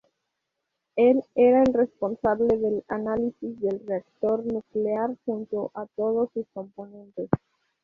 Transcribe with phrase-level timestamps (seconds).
[0.95, 7.29] Él era el responsable del análisis del reactor nuclear junto a todos su componentes.